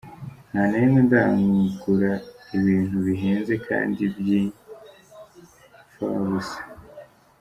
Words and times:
Nta 0.49 0.61
na 0.71 0.77
rimwe 0.81 0.99
ndagura 1.07 2.11
ibintu 2.57 2.95
bihenze 3.05 3.53
kandi 3.67 4.01
by’imfabusa. 4.15 6.59